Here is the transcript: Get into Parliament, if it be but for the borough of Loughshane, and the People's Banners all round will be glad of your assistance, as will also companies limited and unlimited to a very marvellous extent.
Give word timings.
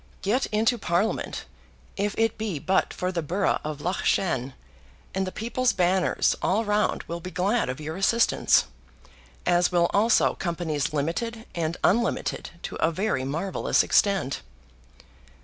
Get 0.23 0.47
into 0.47 0.79
Parliament, 0.79 1.45
if 1.95 2.15
it 2.17 2.35
be 2.35 2.57
but 2.57 2.91
for 2.91 3.11
the 3.11 3.21
borough 3.21 3.59
of 3.63 3.81
Loughshane, 3.81 4.53
and 5.13 5.27
the 5.27 5.31
People's 5.31 5.73
Banners 5.73 6.35
all 6.41 6.65
round 6.65 7.03
will 7.03 7.19
be 7.19 7.29
glad 7.29 7.69
of 7.69 7.79
your 7.79 7.95
assistance, 7.97 8.65
as 9.45 9.71
will 9.71 9.91
also 9.93 10.33
companies 10.33 10.91
limited 10.91 11.45
and 11.53 11.77
unlimited 11.83 12.49
to 12.63 12.77
a 12.77 12.89
very 12.91 13.23
marvellous 13.23 13.83
extent. 13.83 14.41